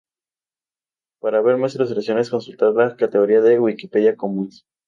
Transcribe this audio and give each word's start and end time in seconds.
Para 1.19 1.43
ver 1.43 1.57
más 1.57 1.75
ilustraciones, 1.75 2.31
consultar 2.31 2.73
la 2.73 2.95
categoría 2.95 3.39
de 3.41 3.59
Wikimedia 3.59 4.15
Commons. 4.17 4.65